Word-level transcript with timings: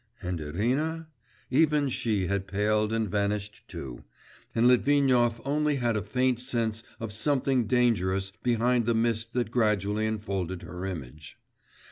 And 0.19 0.41
Irina? 0.41 1.09
even 1.51 1.87
she 1.87 2.25
had 2.25 2.47
paled 2.47 2.91
and 2.91 3.07
vanished 3.07 3.67
too, 3.67 4.03
and 4.55 4.67
Litvinov 4.67 5.39
only 5.45 5.75
had 5.75 5.95
a 5.95 6.01
faint 6.01 6.39
sense 6.39 6.81
of 6.99 7.13
something 7.13 7.67
dangerous 7.67 8.31
behind 8.41 8.87
the 8.87 8.95
mist 8.95 9.33
that 9.33 9.51
gradually 9.51 10.07
enfolded 10.07 10.63
her 10.63 10.87
image. 10.87 11.37